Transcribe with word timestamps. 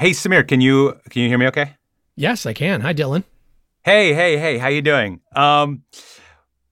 Hey, 0.00 0.12
Samir, 0.12 0.48
can 0.48 0.62
you 0.62 0.98
can 1.10 1.20
you 1.20 1.28
hear 1.28 1.36
me? 1.36 1.46
Okay. 1.48 1.74
Yes, 2.16 2.46
I 2.46 2.54
can. 2.54 2.80
Hi, 2.80 2.94
Dylan. 2.94 3.22
Hey, 3.84 4.14
hey, 4.14 4.38
hey, 4.38 4.56
how 4.56 4.68
you 4.68 4.80
doing? 4.80 5.20
Um, 5.36 5.82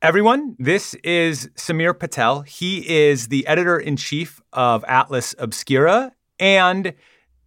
everyone, 0.00 0.56
this 0.58 0.94
is 1.04 1.50
Samir 1.54 1.92
Patel. 1.98 2.40
He 2.40 2.88
is 2.88 3.28
the 3.28 3.46
editor 3.46 3.78
in 3.78 3.98
chief 3.98 4.40
of 4.54 4.82
Atlas 4.88 5.34
Obscura. 5.38 6.14
And 6.40 6.94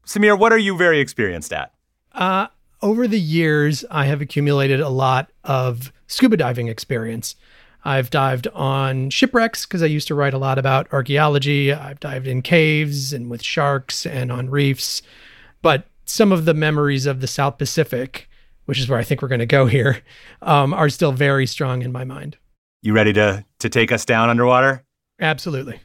Samir, 0.06 0.38
what 0.38 0.54
are 0.54 0.60
you 0.60 0.78
very 0.78 1.00
experienced 1.00 1.52
at? 1.52 1.74
Uh, 2.12 2.46
over 2.84 3.08
the 3.08 3.20
years, 3.20 3.84
I 3.90 4.06
have 4.06 4.22
accumulated 4.22 4.82
a 4.82 4.90
lot 4.90 5.32
of 5.44 5.92
scuba 6.06 6.38
diving 6.38 6.68
experience. 6.68 7.36
I've 7.84 8.12
dived 8.12 8.46
on 8.50 9.10
shipwrecks 9.10 9.66
because 9.66 9.82
I 9.82 9.88
used 9.88 10.08
to 10.10 10.14
write 10.14 10.36
a 10.36 10.38
lot 10.38 10.60
about 10.60 10.94
archaeology. 10.94 11.74
I've 11.74 12.00
dived 12.00 12.28
in 12.28 12.44
caves 12.44 13.14
and 13.14 13.32
with 13.32 13.42
sharks 13.42 14.06
and 14.06 14.32
on 14.32 14.52
reefs. 14.52 15.02
But 15.62 15.88
some 16.06 16.32
of 16.32 16.46
the 16.46 16.54
memories 16.54 17.06
of 17.06 17.22
the 17.22 17.28
South 17.28 17.58
Pacific 17.58 18.28
which 18.66 18.80
is 18.80 18.88
where 18.88 19.00
I 19.00 19.04
think 19.04 19.22
we're 19.22 19.28
going 19.28 19.40
to 19.40 19.46
go 19.46 19.66
here, 19.66 20.02
um, 20.42 20.74
are 20.74 20.90
still 20.90 21.12
very 21.12 21.46
strong 21.46 21.82
in 21.82 21.92
my 21.92 22.04
mind. 22.04 22.38
You 22.82 22.94
ready 22.94 23.14
to 23.14 23.46
to 23.60 23.70
take 23.70 23.92
us 23.92 24.06
down 24.06 24.30
underwater? 24.30 24.84
Absolutely. 25.20 25.80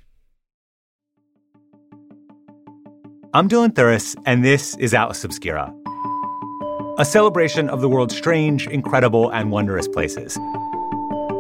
I'm 3.35 3.49
Dylan 3.49 3.71
Thuras, 3.71 4.17
and 4.25 4.45
this 4.45 4.77
is 4.77 4.95
Atlas 4.95 5.23
Obscura, 5.25 5.75
a 6.97 7.05
celebration 7.05 7.69
of 7.69 7.83
the 7.83 7.89
world's 7.89 8.17
strange, 8.17 8.67
incredible, 8.69 9.31
and 9.31 9.51
wondrous 9.51 9.89
places. 9.89 10.39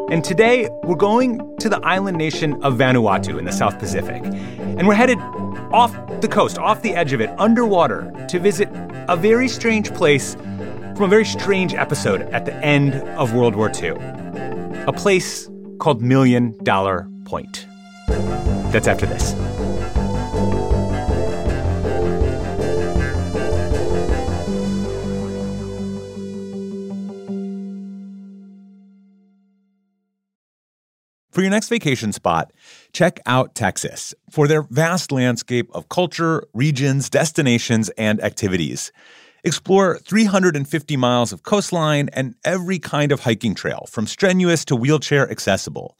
And 0.08 0.22
today, 0.22 0.68
we're 0.84 0.94
going 0.94 1.56
to 1.58 1.68
the 1.68 1.80
island 1.84 2.16
nation 2.16 2.62
of 2.62 2.74
Vanuatu 2.74 3.40
in 3.40 3.44
the 3.44 3.50
South 3.50 3.76
Pacific. 3.80 4.22
And 4.24 4.86
we're 4.86 4.94
headed 4.94 5.18
off 5.72 5.92
the 6.20 6.28
coast, 6.28 6.58
off 6.58 6.80
the 6.82 6.94
edge 6.94 7.12
of 7.12 7.20
it, 7.20 7.28
underwater, 7.40 8.12
to 8.28 8.38
visit 8.38 8.68
a 9.08 9.16
very 9.16 9.48
strange 9.48 9.92
place 9.94 10.36
from 10.94 11.02
a 11.02 11.08
very 11.08 11.24
strange 11.24 11.74
episode 11.74 12.22
at 12.32 12.44
the 12.44 12.54
end 12.54 12.94
of 13.18 13.34
World 13.34 13.56
War 13.56 13.68
II. 13.68 13.96
A 14.86 14.92
place 14.96 15.50
called 15.80 16.00
Million 16.00 16.54
Dollar 16.62 17.08
Point. 17.24 17.66
That's 18.06 18.86
after 18.86 19.06
this. 19.06 19.34
For 31.36 31.42
your 31.42 31.50
next 31.50 31.68
vacation 31.68 32.14
spot, 32.14 32.50
check 32.94 33.20
out 33.26 33.54
Texas 33.54 34.14
for 34.30 34.48
their 34.48 34.62
vast 34.62 35.12
landscape 35.12 35.68
of 35.74 35.90
culture, 35.90 36.42
regions, 36.54 37.10
destinations, 37.10 37.90
and 37.98 38.24
activities. 38.24 38.90
Explore 39.44 39.98
350 39.98 40.96
miles 40.96 41.34
of 41.34 41.42
coastline 41.42 42.08
and 42.14 42.36
every 42.46 42.78
kind 42.78 43.12
of 43.12 43.20
hiking 43.20 43.54
trail, 43.54 43.86
from 43.90 44.06
strenuous 44.06 44.64
to 44.64 44.74
wheelchair 44.74 45.30
accessible. 45.30 45.98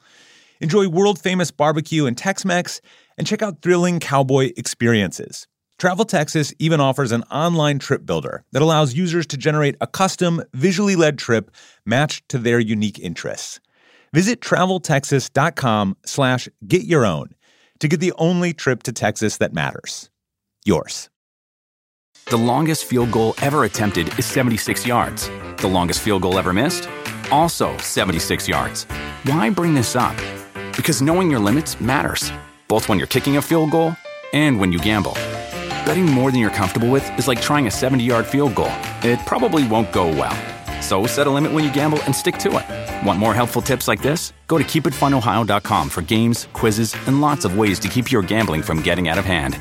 Enjoy 0.59 0.87
world 0.87 1.21
famous 1.21 1.51
barbecue 1.51 2.07
and 2.07 2.17
Tex 2.17 2.43
Mex, 2.43 2.81
and 3.15 3.27
check 3.27 3.43
out 3.43 3.61
thrilling 3.61 3.99
cowboy 3.99 4.53
experiences. 4.57 5.47
Travel 5.77 6.05
Texas 6.05 6.51
even 6.57 6.79
offers 6.79 7.11
an 7.11 7.21
online 7.29 7.77
trip 7.77 8.07
builder 8.07 8.43
that 8.53 8.63
allows 8.63 8.95
users 8.95 9.27
to 9.27 9.37
generate 9.37 9.75
a 9.81 9.85
custom, 9.85 10.41
visually 10.55 10.95
led 10.95 11.19
trip 11.19 11.51
matched 11.85 12.27
to 12.29 12.39
their 12.39 12.59
unique 12.59 12.97
interests. 12.97 13.59
Visit 14.13 14.41
traveltexas.com 14.41 15.97
slash 16.05 16.49
get 16.67 16.83
your 16.83 17.05
own 17.05 17.29
to 17.79 17.87
get 17.87 17.99
the 17.99 18.13
only 18.17 18.53
trip 18.53 18.83
to 18.83 18.91
Texas 18.91 19.37
that 19.37 19.53
matters. 19.53 20.09
Yours. 20.65 21.09
The 22.29 22.37
longest 22.37 22.85
field 22.85 23.11
goal 23.11 23.35
ever 23.41 23.63
attempted 23.63 24.07
is 24.19 24.25
76 24.25 24.85
yards. 24.85 25.29
The 25.57 25.67
longest 25.67 26.01
field 26.01 26.23
goal 26.23 26.37
ever 26.37 26.51
missed? 26.51 26.89
Also 27.31 27.77
76 27.77 28.47
yards. 28.49 28.83
Why 29.23 29.49
bring 29.49 29.73
this 29.73 29.95
up? 29.95 30.15
Because 30.75 31.01
knowing 31.01 31.31
your 31.31 31.39
limits 31.39 31.79
matters, 31.79 32.31
both 32.67 32.89
when 32.89 32.97
you're 32.97 33.07
kicking 33.07 33.37
a 33.37 33.41
field 33.41 33.71
goal 33.71 33.95
and 34.33 34.59
when 34.59 34.73
you 34.73 34.79
gamble. 34.79 35.13
Betting 35.85 36.05
more 36.05 36.31
than 36.31 36.41
you're 36.41 36.49
comfortable 36.49 36.89
with 36.89 37.17
is 37.17 37.29
like 37.29 37.41
trying 37.41 37.67
a 37.67 37.71
70 37.71 38.03
yard 38.03 38.25
field 38.25 38.55
goal, 38.55 38.73
it 39.03 39.19
probably 39.25 39.65
won't 39.65 39.93
go 39.93 40.07
well. 40.07 40.35
So 40.81 41.05
set 41.05 41.27
a 41.27 41.29
limit 41.29 41.53
when 41.53 41.63
you 41.63 41.71
gamble 41.71 42.01
and 42.03 42.13
stick 42.15 42.37
to 42.39 42.57
it. 42.57 42.86
Want 43.03 43.19
more 43.19 43.33
helpful 43.33 43.61
tips 43.61 43.87
like 43.87 44.01
this? 44.01 44.33
Go 44.47 44.57
to 44.57 44.63
keepitfunohio.com 44.63 45.89
for 45.89 46.01
games, 46.01 46.47
quizzes, 46.53 46.95
and 47.07 47.21
lots 47.21 47.45
of 47.45 47.57
ways 47.57 47.79
to 47.79 47.87
keep 47.87 48.11
your 48.11 48.21
gambling 48.21 48.61
from 48.61 48.81
getting 48.81 49.07
out 49.07 49.17
of 49.17 49.25
hand. 49.25 49.59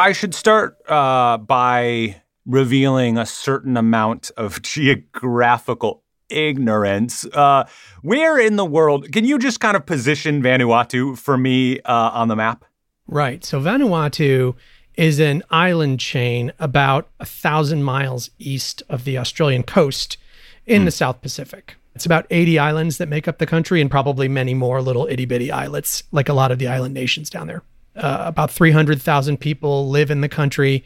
I 0.00 0.12
should 0.12 0.34
start 0.34 0.78
uh, 0.88 1.36
by 1.36 2.22
revealing 2.46 3.18
a 3.18 3.26
certain 3.26 3.76
amount 3.76 4.30
of 4.34 4.62
geographical 4.62 6.02
ignorance. 6.30 7.26
Uh, 7.26 7.64
where 8.00 8.38
in 8.38 8.56
the 8.56 8.64
world 8.64 9.12
can 9.12 9.26
you 9.26 9.38
just 9.38 9.60
kind 9.60 9.76
of 9.76 9.84
position 9.84 10.42
Vanuatu 10.42 11.18
for 11.18 11.36
me 11.36 11.80
uh, 11.80 12.10
on 12.12 12.28
the 12.28 12.36
map? 12.36 12.64
Right. 13.10 13.44
So 13.44 13.60
Vanuatu 13.60 14.54
is 14.94 15.18
an 15.18 15.42
island 15.50 15.98
chain 15.98 16.52
about 16.60 17.08
a 17.18 17.26
thousand 17.26 17.82
miles 17.82 18.30
east 18.38 18.82
of 18.88 19.04
the 19.04 19.18
Australian 19.18 19.64
coast 19.64 20.16
in 20.64 20.82
mm. 20.82 20.84
the 20.84 20.90
South 20.92 21.20
Pacific. 21.20 21.76
It's 21.94 22.06
about 22.06 22.26
80 22.30 22.58
islands 22.58 22.98
that 22.98 23.08
make 23.08 23.26
up 23.26 23.38
the 23.38 23.46
country 23.46 23.80
and 23.80 23.90
probably 23.90 24.28
many 24.28 24.54
more 24.54 24.80
little 24.80 25.08
itty 25.08 25.24
bitty 25.24 25.50
islets, 25.50 26.04
like 26.12 26.28
a 26.28 26.32
lot 26.32 26.52
of 26.52 26.60
the 26.60 26.68
island 26.68 26.94
nations 26.94 27.28
down 27.28 27.48
there. 27.48 27.62
Uh, 27.96 28.22
about 28.26 28.50
300,000 28.50 29.38
people 29.38 29.88
live 29.88 30.10
in 30.10 30.20
the 30.20 30.28
country. 30.28 30.84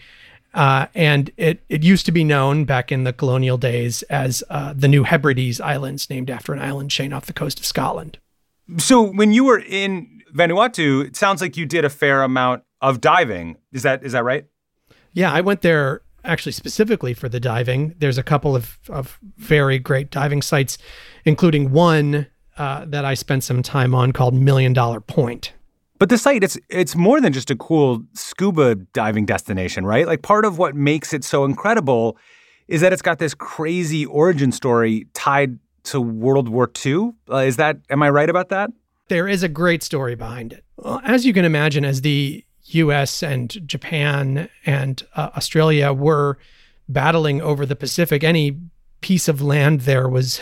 Uh, 0.55 0.87
and 0.95 1.31
it, 1.37 1.63
it 1.69 1.83
used 1.83 2.07
to 2.07 2.13
be 2.13 2.25
known 2.25 2.65
back 2.65 2.91
in 2.91 3.05
the 3.05 3.13
colonial 3.13 3.59
days 3.59 4.03
as 4.05 4.43
uh, 4.49 4.73
the 4.75 4.89
New 4.89 5.03
Hebrides 5.03 5.61
Islands, 5.61 6.09
named 6.09 6.31
after 6.31 6.55
an 6.55 6.61
island 6.61 6.91
chain 6.91 7.13
off 7.13 7.27
the 7.27 7.33
coast 7.35 7.59
of 7.59 7.67
Scotland. 7.67 8.19
So 8.79 9.03
when 9.03 9.33
you 9.33 9.45
were 9.45 9.59
in 9.59 10.23
Vanuatu, 10.35 11.07
it 11.07 11.17
sounds 11.17 11.41
like 11.41 11.57
you 11.57 11.67
did 11.67 11.85
a 11.85 11.91
fair 11.91 12.23
amount 12.23 12.63
of 12.81 13.01
diving. 13.01 13.57
Is 13.73 13.83
that 13.83 14.05
is 14.05 14.13
that 14.13 14.25
right? 14.25 14.47
Yeah, 15.13 15.33
I 15.33 15.41
went 15.41 15.63
there 15.63 16.03
actually 16.25 16.53
specifically 16.53 17.15
for 17.15 17.29
the 17.29 17.41
diving. 17.41 17.95
There's 17.99 18.19
a 18.19 18.23
couple 18.23 18.57
of, 18.57 18.79
of 18.89 19.19
very 19.37 19.79
great 19.79 20.11
diving 20.11 20.43
sites, 20.43 20.79
including 21.25 21.71
one 21.71 22.27
uh, 22.57 22.85
that 22.87 23.05
I 23.05 23.15
spent 23.15 23.45
some 23.45 23.63
time 23.63 23.95
on 23.95 24.13
called 24.13 24.35
Million 24.35 24.73
Dollar 24.73 25.01
Point. 25.01 25.53
But 25.99 26.09
the 26.09 26.19
site, 26.19 26.43
it's 26.43 26.59
it's 26.69 26.97
more 26.97 27.21
than 27.21 27.33
just 27.33 27.51
a 27.51 27.57
cool 27.57 28.03
scuba 28.15 28.75
diving 28.75 29.27
destination, 29.27 29.87
right? 29.87 30.07
Like 30.07 30.23
part 30.23 30.45
of 30.45 30.59
what 30.59 30.75
makes 30.75 31.13
it 31.13 31.25
so 31.25 31.45
incredible 31.45 32.17
is 32.67 32.81
that 32.81 32.93
it's 32.93 33.03
got 33.03 33.19
this 33.19 33.35
crazy 33.35 34.07
origin 34.07 34.51
story 34.51 35.07
tied 35.15 35.59
to 35.85 36.01
World 36.01 36.49
War 36.49 36.71
II. 36.85 37.13
Uh, 37.31 37.37
is 37.39 37.57
that 37.57 37.79
am 37.91 38.03
I 38.03 38.11
right 38.11 38.31
about 38.31 38.49
that? 38.51 38.71
There 39.09 39.29
is 39.29 39.43
a 39.43 39.49
great 39.49 39.83
story 39.83 40.15
behind 40.15 40.53
it. 40.53 40.65
Well, 40.77 41.01
as 41.05 41.27
you 41.27 41.33
can 41.33 41.45
imagine, 41.45 41.85
as 41.85 42.01
the 42.01 42.45
U.S. 42.67 43.23
and 43.23 43.51
Japan 43.69 44.49
and 44.65 45.03
uh, 45.15 45.31
Australia 45.37 45.93
were 45.93 46.39
battling 46.89 47.41
over 47.43 47.67
the 47.67 47.77
Pacific, 47.77 48.25
any 48.25 48.59
piece 49.01 49.29
of 49.29 49.43
land 49.43 49.83
there 49.83 50.09
was 50.09 50.41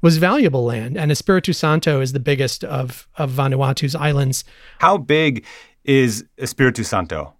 was 0.00 0.18
valuable 0.18 0.64
land. 0.64 0.96
And 0.96 1.10
Espiritu 1.10 1.52
Santo 1.52 2.00
is 2.00 2.12
the 2.12 2.20
biggest 2.20 2.64
of, 2.64 3.08
of 3.16 3.30
Vanuatu's 3.30 3.94
islands. 3.94 4.44
How 4.78 4.98
big 4.98 5.44
is 5.84 6.24
Espiritu 6.38 6.82
Santo? 6.82 7.34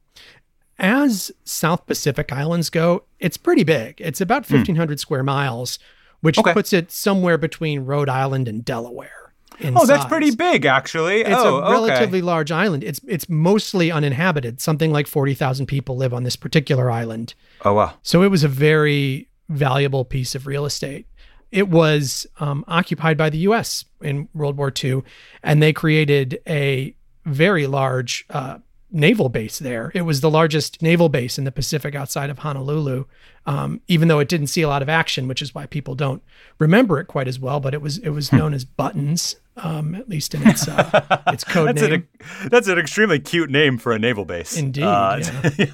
As 0.78 1.32
South 1.44 1.86
Pacific 1.86 2.32
islands 2.32 2.68
go, 2.68 3.04
it's 3.18 3.36
pretty 3.36 3.64
big. 3.64 4.00
It's 4.00 4.20
about 4.20 4.48
1,500 4.48 4.96
mm. 4.96 5.00
square 5.00 5.22
miles, 5.22 5.78
which 6.20 6.38
okay. 6.38 6.52
puts 6.52 6.72
it 6.72 6.90
somewhere 6.90 7.38
between 7.38 7.80
Rhode 7.80 8.08
Island 8.08 8.48
and 8.48 8.64
Delaware. 8.64 9.32
Oh, 9.64 9.86
that's 9.86 10.04
pretty 10.04 10.32
big, 10.32 10.66
actually. 10.66 11.22
It's 11.22 11.30
oh, 11.32 11.60
a 11.60 11.70
relatively 11.70 12.18
okay. 12.18 12.26
large 12.26 12.52
island. 12.52 12.84
It's 12.84 13.00
it's 13.08 13.26
mostly 13.28 13.90
uninhabited. 13.90 14.60
Something 14.60 14.92
like 14.92 15.06
forty 15.06 15.32
thousand 15.32 15.66
people 15.66 15.96
live 15.96 16.12
on 16.12 16.24
this 16.24 16.36
particular 16.36 16.90
island. 16.90 17.34
Oh 17.64 17.72
wow! 17.72 17.94
So 18.02 18.22
it 18.22 18.28
was 18.28 18.44
a 18.44 18.48
very 18.48 19.28
valuable 19.48 20.04
piece 20.04 20.34
of 20.34 20.46
real 20.46 20.66
estate 20.66 21.06
it 21.52 21.68
was 21.68 22.26
um, 22.38 22.64
occupied 22.68 23.16
by 23.16 23.30
the 23.30 23.38
U.S. 23.38 23.84
in 24.02 24.28
World 24.34 24.56
War 24.56 24.72
II, 24.82 25.02
and 25.42 25.62
they 25.62 25.72
created 25.72 26.38
a 26.46 26.94
very 27.24 27.66
large 27.66 28.26
uh, 28.30 28.58
naval 28.96 29.28
base 29.28 29.58
there. 29.58 29.92
It 29.94 30.02
was 30.02 30.20
the 30.20 30.30
largest 30.30 30.82
naval 30.82 31.08
base 31.08 31.38
in 31.38 31.44
the 31.44 31.52
Pacific 31.52 31.94
outside 31.94 32.30
of 32.30 32.38
Honolulu, 32.38 33.04
um, 33.46 33.80
even 33.86 34.08
though 34.08 34.18
it 34.18 34.28
didn't 34.28 34.48
see 34.48 34.62
a 34.62 34.68
lot 34.68 34.82
of 34.82 34.88
action, 34.88 35.28
which 35.28 35.42
is 35.42 35.54
why 35.54 35.66
people 35.66 35.94
don't 35.94 36.22
remember 36.58 36.98
it 36.98 37.06
quite 37.06 37.28
as 37.28 37.38
well. 37.38 37.60
But 37.60 37.74
it 37.74 37.82
was 37.82 37.98
it 37.98 38.10
was 38.10 38.32
known 38.32 38.54
as 38.54 38.64
Buttons, 38.64 39.36
um, 39.56 39.94
at 39.94 40.08
least 40.08 40.34
in 40.34 40.46
its 40.48 40.66
uh, 40.66 41.22
its 41.28 41.44
code 41.44 41.68
that's 41.68 41.82
name. 41.82 41.92
An, 42.42 42.48
that's 42.48 42.68
an 42.68 42.78
extremely 42.78 43.20
cute 43.20 43.50
name 43.50 43.78
for 43.78 43.92
a 43.92 43.98
naval 43.98 44.24
base. 44.24 44.56
Indeed. 44.56 44.84
Uh, 44.84 45.22
yeah. 45.56 45.66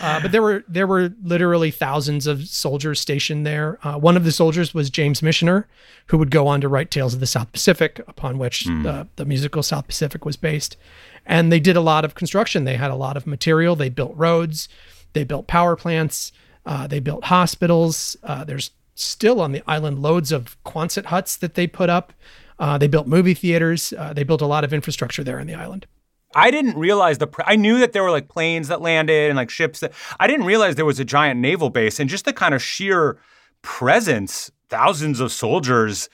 uh, 0.00 0.20
but 0.20 0.32
there 0.32 0.42
were 0.42 0.64
there 0.66 0.86
were 0.86 1.12
literally 1.22 1.70
thousands 1.70 2.26
of 2.26 2.48
soldiers 2.48 3.00
stationed 3.00 3.46
there. 3.46 3.78
Uh, 3.82 3.98
one 3.98 4.16
of 4.16 4.24
the 4.24 4.32
soldiers 4.32 4.74
was 4.74 4.90
James 4.90 5.20
Michener, 5.20 5.64
who 6.06 6.18
would 6.18 6.30
go 6.30 6.46
on 6.46 6.60
to 6.60 6.68
write 6.68 6.90
Tales 6.90 7.14
of 7.14 7.20
the 7.20 7.26
South 7.26 7.52
Pacific, 7.52 8.00
upon 8.08 8.38
which 8.38 8.64
mm. 8.64 8.82
the, 8.82 9.06
the 9.16 9.24
musical 9.24 9.62
South 9.62 9.86
Pacific 9.86 10.24
was 10.24 10.36
based. 10.36 10.76
And 11.24 11.52
they 11.52 11.60
did 11.60 11.76
a 11.76 11.80
lot 11.80 12.04
of 12.04 12.14
construction. 12.14 12.64
They 12.64 12.76
had 12.76 12.90
a 12.90 12.96
lot 12.96 13.16
of 13.16 13.26
material. 13.26 13.76
They 13.76 13.88
built 13.88 14.16
roads. 14.16 14.68
They 15.12 15.24
built 15.24 15.46
power 15.46 15.76
plants. 15.76 16.32
Uh, 16.66 16.86
they 16.86 17.00
built 17.00 17.24
hospitals. 17.24 18.16
Uh, 18.22 18.44
there's 18.44 18.70
still 18.94 19.40
on 19.40 19.52
the 19.52 19.62
island 19.66 20.00
loads 20.00 20.32
of 20.32 20.56
Quonset 20.64 21.06
huts 21.06 21.36
that 21.36 21.54
they 21.54 21.66
put 21.66 21.90
up. 21.90 22.12
Uh, 22.58 22.78
they 22.78 22.86
built 22.86 23.06
movie 23.06 23.34
theaters. 23.34 23.92
Uh, 23.96 24.12
they 24.12 24.22
built 24.22 24.40
a 24.40 24.46
lot 24.46 24.64
of 24.64 24.72
infrastructure 24.72 25.24
there 25.24 25.40
on 25.40 25.46
the 25.46 25.54
island. 25.54 25.86
I 26.34 26.50
didn't 26.50 26.78
realize 26.78 27.18
the. 27.18 27.26
Pre- 27.26 27.44
I 27.46 27.56
knew 27.56 27.78
that 27.78 27.92
there 27.92 28.02
were 28.02 28.10
like 28.10 28.28
planes 28.28 28.68
that 28.68 28.80
landed 28.80 29.28
and 29.28 29.36
like 29.36 29.50
ships 29.50 29.80
that. 29.80 29.92
I 30.18 30.26
didn't 30.26 30.46
realize 30.46 30.76
there 30.76 30.84
was 30.84 31.00
a 31.00 31.04
giant 31.04 31.40
naval 31.40 31.70
base 31.70 32.00
and 32.00 32.08
just 32.08 32.24
the 32.24 32.32
kind 32.32 32.54
of 32.54 32.62
sheer 32.62 33.18
presence, 33.60 34.50
thousands 34.68 35.20
of 35.20 35.32
soldiers. 35.32 36.08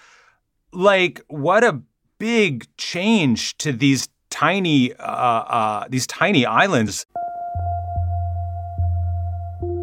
Like 0.72 1.22
what 1.28 1.62
a 1.62 1.80
big 2.18 2.66
change 2.76 3.56
to 3.58 3.72
these 3.72 4.08
tiny 4.38 4.94
uh, 4.94 5.02
uh, 5.02 5.84
these 5.88 6.06
tiny 6.06 6.46
islands. 6.46 7.06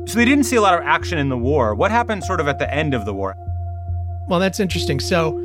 So 0.07 0.13
they 0.19 0.25
didn't 0.25 0.45
see 0.45 0.55
a 0.55 0.61
lot 0.61 0.75
of 0.75 0.81
action 0.85 1.17
in 1.17 1.29
the 1.29 1.37
war. 1.37 1.75
What 1.75 1.91
happened 1.91 2.23
sort 2.23 2.39
of 2.39 2.47
at 2.47 2.59
the 2.59 2.73
end 2.73 2.93
of 2.93 3.05
the 3.05 3.13
war? 3.13 3.35
Well, 4.29 4.39
that's 4.39 4.59
interesting. 4.59 4.99
So, 4.99 5.37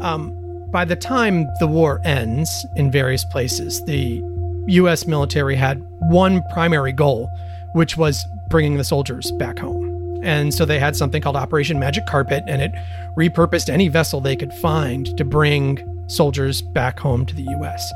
um, 0.00 0.32
by 0.70 0.84
the 0.84 0.94
time 0.94 1.46
the 1.58 1.66
war 1.66 2.00
ends 2.04 2.48
in 2.76 2.92
various 2.92 3.24
places, 3.24 3.84
the 3.84 4.22
U.S. 4.68 5.06
military 5.06 5.56
had 5.56 5.84
one 6.10 6.42
primary 6.52 6.92
goal, 6.92 7.28
which 7.74 7.96
was 7.96 8.24
bringing 8.48 8.76
the 8.76 8.84
soldiers 8.84 9.30
back 9.38 9.58
home. 9.58 10.20
And 10.22 10.52
so 10.54 10.64
they 10.64 10.78
had 10.78 10.94
something 10.94 11.22
called 11.22 11.36
Operation 11.36 11.78
Magic 11.78 12.06
Carpet, 12.06 12.44
and 12.46 12.62
it 12.62 12.72
repurposed 13.16 13.68
any 13.68 13.88
vessel 13.88 14.20
they 14.20 14.36
could 14.36 14.52
find 14.54 15.16
to 15.16 15.24
bring 15.24 15.82
soldiers 16.08 16.62
back 16.62 17.00
home 17.00 17.26
to 17.26 17.34
the 17.34 17.42
U.S. 17.42 17.92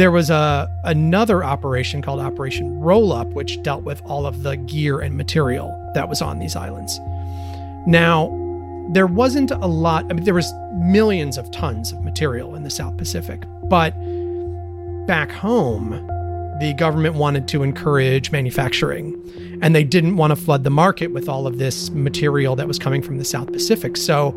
There 0.00 0.10
was 0.10 0.30
a 0.30 0.66
another 0.84 1.44
operation 1.44 2.00
called 2.00 2.20
Operation 2.20 2.80
Roll 2.80 3.12
Up, 3.12 3.26
which 3.34 3.62
dealt 3.62 3.84
with 3.84 4.00
all 4.06 4.24
of 4.24 4.42
the 4.42 4.56
gear 4.56 5.00
and 5.00 5.14
material 5.14 5.78
that 5.92 6.08
was 6.08 6.22
on 6.22 6.38
these 6.38 6.56
islands. 6.56 6.98
Now, 7.86 8.30
there 8.92 9.06
wasn't 9.06 9.50
a 9.50 9.66
lot. 9.66 10.06
I 10.08 10.14
mean, 10.14 10.24
there 10.24 10.32
was 10.32 10.50
millions 10.72 11.36
of 11.36 11.50
tons 11.50 11.92
of 11.92 12.02
material 12.02 12.54
in 12.54 12.62
the 12.62 12.70
South 12.70 12.96
Pacific, 12.96 13.42
but 13.64 13.90
back 15.06 15.30
home, 15.30 15.90
the 16.60 16.72
government 16.78 17.16
wanted 17.16 17.46
to 17.48 17.62
encourage 17.62 18.32
manufacturing, 18.32 19.22
and 19.60 19.76
they 19.76 19.84
didn't 19.84 20.16
want 20.16 20.30
to 20.30 20.36
flood 20.36 20.64
the 20.64 20.70
market 20.70 21.08
with 21.08 21.28
all 21.28 21.46
of 21.46 21.58
this 21.58 21.90
material 21.90 22.56
that 22.56 22.66
was 22.66 22.78
coming 22.78 23.02
from 23.02 23.18
the 23.18 23.24
South 23.26 23.52
Pacific. 23.52 23.98
So, 23.98 24.28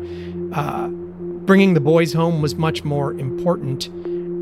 uh, 0.52 0.88
bringing 0.88 1.72
the 1.72 1.80
boys 1.80 2.12
home 2.12 2.42
was 2.42 2.54
much 2.54 2.84
more 2.84 3.14
important 3.14 3.88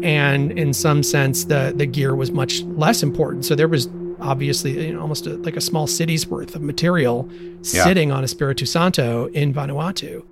and 0.02 0.52
in 0.58 0.72
some 0.72 1.02
sense 1.02 1.44
the 1.44 1.72
the 1.76 1.86
gear 1.86 2.14
was 2.14 2.30
much 2.30 2.62
less 2.62 3.02
important. 3.02 3.44
So 3.44 3.54
there 3.54 3.68
was 3.68 3.88
obviously 4.20 4.86
you 4.86 4.94
know, 4.94 5.00
almost 5.00 5.26
a, 5.26 5.36
like 5.38 5.56
a 5.56 5.60
small 5.60 5.86
city's 5.86 6.26
worth 6.26 6.54
of 6.54 6.62
material 6.62 7.28
yeah. 7.62 7.84
sitting 7.84 8.12
on 8.12 8.24
Espiritu 8.24 8.66
Santo 8.66 9.26
in 9.28 9.52
Vanuatu. 9.52 10.24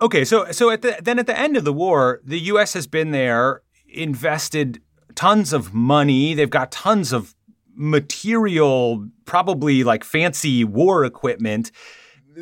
Okay 0.00 0.24
so 0.24 0.50
so 0.50 0.70
at 0.70 0.82
the 0.82 0.96
then 1.02 1.18
at 1.18 1.26
the 1.26 1.38
end 1.38 1.56
of 1.56 1.64
the 1.64 1.72
war 1.72 2.20
the 2.24 2.40
US 2.40 2.74
has 2.74 2.86
been 2.86 3.10
there 3.10 3.62
invested 3.88 4.80
tons 5.14 5.52
of 5.52 5.72
money. 5.72 6.34
They've 6.34 6.50
got 6.50 6.72
tons 6.72 7.12
of 7.12 7.34
material 7.76 9.08
probably 9.24 9.82
like 9.84 10.04
fancy 10.04 10.64
war 10.64 11.04
equipment 11.04 11.70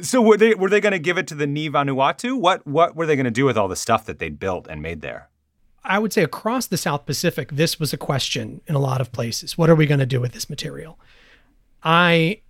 so 0.01 0.23
were 0.23 0.37
they 0.37 0.55
were 0.55 0.71
they 0.71 0.81
going 0.81 0.93
to 0.93 0.99
give 0.99 1.19
it 1.19 1.27
to 1.29 1.35
the 1.35 1.47
Ni 1.47 1.69
Vanuatu? 1.69 2.39
What 2.39 2.67
what 2.67 2.97
were 2.97 3.07
they 3.07 3.17
going 3.17 3.25
to 3.25 3.31
do 3.31 3.45
with 3.45 3.57
all 3.57 3.69
the 3.69 3.77
stuff 3.77 4.07
that 4.07 4.19
they'd 4.19 4.39
built 4.39 4.67
and 4.69 4.81
made 4.81 5.01
there? 5.01 5.29
I 5.85 5.99
would 5.99 6.13
say 6.13 6.23
across 6.23 6.67
the 6.67 6.77
South 6.77 7.07
Pacific, 7.07 7.51
this 7.53 7.81
was 7.81 7.93
a 7.93 7.97
question 7.97 8.61
in 8.67 8.75
a 8.75 8.79
lot 8.79 9.01
of 9.01 9.13
places. 9.13 9.59
What 9.59 9.69
are 9.69 9.75
we 9.75 9.87
going 9.87 10.01
to 10.01 10.07
do 10.07 10.21
with 10.21 10.33
this 10.33 10.49
material? 10.49 10.99
I 11.83 12.41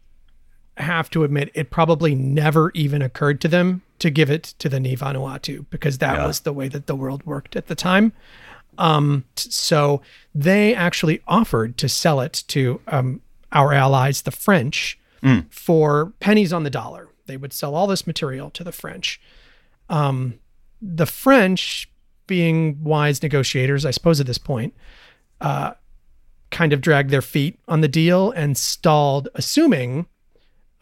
have 0.76 1.10
to 1.10 1.24
admit, 1.24 1.50
it 1.54 1.70
probably 1.70 2.14
never 2.14 2.70
even 2.74 3.02
occurred 3.02 3.40
to 3.42 3.48
them 3.48 3.82
to 3.98 4.10
give 4.10 4.30
it 4.30 4.42
to 4.58 4.68
the 4.68 4.80
Ni 4.80 4.96
Vanuatu 4.96 5.66
because 5.70 5.98
that 5.98 6.16
yeah. 6.16 6.26
was 6.26 6.40
the 6.40 6.52
way 6.52 6.68
that 6.68 6.86
the 6.86 6.96
world 6.96 7.24
worked 7.24 7.56
at 7.56 7.68
the 7.68 7.74
time. 7.74 8.12
Um, 8.78 9.24
so 9.36 10.00
they 10.34 10.74
actually 10.74 11.20
offered 11.26 11.76
to 11.78 11.88
sell 11.88 12.20
it 12.20 12.44
to 12.48 12.80
um, 12.88 13.20
our 13.52 13.72
allies, 13.72 14.22
the 14.22 14.30
French, 14.30 14.98
mm. 15.22 15.44
for 15.52 16.12
pennies 16.20 16.52
on 16.52 16.64
the 16.64 16.70
dollar. 16.70 17.08
They 17.26 17.36
would 17.36 17.52
sell 17.52 17.74
all 17.74 17.86
this 17.86 18.06
material 18.06 18.50
to 18.50 18.64
the 18.64 18.72
French. 18.72 19.20
Um, 19.88 20.38
the 20.80 21.06
French, 21.06 21.90
being 22.26 22.82
wise 22.82 23.22
negotiators, 23.22 23.86
I 23.86 23.90
suppose 23.90 24.20
at 24.20 24.26
this 24.26 24.38
point, 24.38 24.74
uh, 25.40 25.72
kind 26.50 26.72
of 26.72 26.80
dragged 26.80 27.10
their 27.10 27.22
feet 27.22 27.58
on 27.68 27.80
the 27.80 27.88
deal 27.88 28.30
and 28.32 28.56
stalled, 28.56 29.28
assuming 29.34 30.06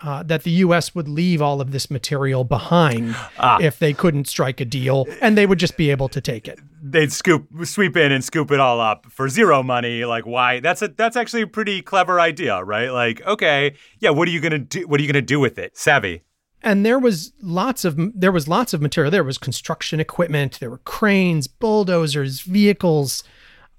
uh, 0.03 0.23
that 0.23 0.45
the 0.45 0.51
U.S. 0.51 0.95
would 0.95 1.09
leave 1.09 1.43
all 1.43 1.61
of 1.61 1.73
this 1.73 1.91
material 1.91 2.45
behind 2.45 3.15
ah. 3.39 3.59
if 3.61 3.79
they 3.79 3.93
couldn't 3.93 4.27
strike 4.27 4.61
a 4.61 4.65
deal, 4.65 5.07
and 5.21 5.37
they 5.37 5.47
would 5.47 5.59
just 5.59 5.77
be 5.77 5.91
able 5.91 6.09
to 6.09 6.21
take 6.21 6.49
it. 6.49 6.59
They'd 6.83 7.13
scoop, 7.13 7.47
sweep 7.65 7.97
in, 7.97 8.11
and 8.11 8.25
scoop 8.25 8.51
it 8.51 8.61
all 8.61 8.81
up 8.81 9.07
for 9.11 9.29
zero 9.29 9.63
money. 9.63 10.05
Like, 10.05 10.27
why? 10.27 10.61
That's 10.61 10.81
a 10.83 10.89
that's 10.89 11.17
actually 11.17 11.43
a 11.43 11.47
pretty 11.47 11.83
clever 11.83 12.19
idea, 12.19 12.63
right? 12.65 12.91
Like, 12.91 13.21
okay, 13.27 13.75
yeah, 13.99 14.11
what 14.11 14.27
are 14.29 14.31
you 14.31 14.41
gonna 14.41 14.59
do? 14.59 14.87
What 14.87 14.99
are 15.01 15.03
you 15.03 15.13
gonna 15.13 15.21
do 15.23 15.39
with 15.39 15.59
it? 15.59 15.77
Savvy 15.77 16.23
and 16.63 16.85
there 16.85 16.99
was 16.99 17.33
lots 17.41 17.85
of 17.85 17.99
there 18.15 18.33
was 18.33 18.49
lots 18.49 18.73
of 18.73 18.83
material. 18.83 19.11
There 19.11 19.25
was 19.25 19.39
construction 19.39 20.01
equipment. 20.01 20.61
There 20.61 20.71
were 20.71 20.79
cranes 20.79 21.47
bulldozers 21.47 22.41
vehicles 22.41 23.25